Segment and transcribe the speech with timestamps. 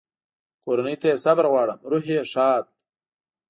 [0.63, 2.65] کورنۍ ته یې صبر غواړم، روح یې ښاد.